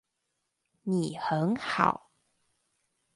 [0.81, 2.09] 你很好